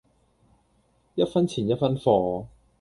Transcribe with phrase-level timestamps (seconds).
[1.13, 2.47] 一分錢一分貨